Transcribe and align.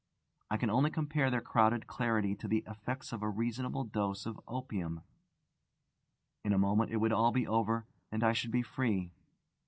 I 0.49 0.57
can 0.57 0.71
only 0.71 0.89
compare 0.89 1.29
their 1.29 1.41
crowded 1.41 1.85
clarity 1.85 2.33
to 2.37 2.47
the 2.47 2.63
effects 2.65 3.13
of 3.13 3.21
a 3.21 3.29
reasonable 3.29 3.83
dose 3.83 4.25
of 4.25 4.41
opium. 4.47 5.01
In 6.43 6.53
a 6.53 6.57
moment 6.57 6.89
it 6.89 6.97
would 6.97 7.13
all 7.13 7.31
be 7.31 7.45
over, 7.45 7.85
and 8.11 8.23
I 8.23 8.33
should 8.33 8.49
be 8.49 8.63
free. 8.63 9.11